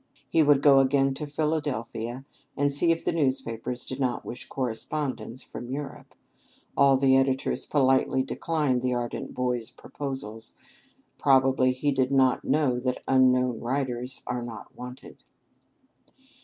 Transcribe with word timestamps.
He 0.27 0.41
would 0.41 0.63
go 0.63 0.79
again 0.79 1.13
to 1.13 1.27
Philadelphia, 1.27 2.25
and 2.57 2.73
see 2.73 2.91
if 2.91 3.05
the 3.05 3.11
newspapers 3.11 3.85
did 3.85 3.99
not 3.99 4.25
wish 4.25 4.47
correspondence 4.47 5.43
from 5.43 5.69
Europe. 5.69 6.15
All 6.75 6.97
the 6.97 7.15
editors 7.15 7.67
politely 7.67 8.23
declined 8.23 8.81
the 8.81 8.95
ardent 8.95 9.35
boy's 9.35 9.69
proposals. 9.69 10.55
Probably 11.19 11.71
he 11.71 11.91
did 11.91 12.09
not 12.11 12.43
know 12.43 12.79
that 12.79 13.03
"unknown 13.07 13.59
writers" 13.59 14.23
are 14.25 14.41
not 14.41 14.75
wanted. 14.75 15.23